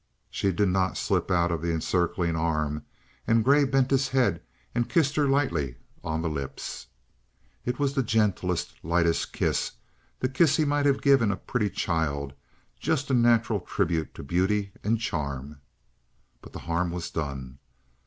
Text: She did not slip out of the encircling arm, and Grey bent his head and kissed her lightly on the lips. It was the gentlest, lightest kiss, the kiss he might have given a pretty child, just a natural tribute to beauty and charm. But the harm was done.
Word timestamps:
She 0.31 0.51
did 0.51 0.69
not 0.69 0.97
slip 0.97 1.29
out 1.29 1.51
of 1.51 1.61
the 1.61 1.69
encircling 1.71 2.35
arm, 2.35 2.83
and 3.27 3.43
Grey 3.43 3.65
bent 3.65 3.91
his 3.91 4.07
head 4.07 4.41
and 4.73 4.89
kissed 4.89 5.15
her 5.15 5.27
lightly 5.27 5.75
on 6.03 6.23
the 6.23 6.27
lips. 6.27 6.87
It 7.65 7.77
was 7.77 7.93
the 7.93 8.01
gentlest, 8.01 8.73
lightest 8.83 9.31
kiss, 9.31 9.73
the 10.19 10.27
kiss 10.27 10.57
he 10.57 10.65
might 10.65 10.87
have 10.87 11.03
given 11.03 11.29
a 11.29 11.37
pretty 11.37 11.69
child, 11.69 12.33
just 12.79 13.11
a 13.11 13.13
natural 13.13 13.59
tribute 13.59 14.15
to 14.15 14.23
beauty 14.23 14.71
and 14.83 14.99
charm. 14.99 15.61
But 16.41 16.53
the 16.53 16.59
harm 16.65 16.89
was 16.89 17.11
done. 17.11 17.59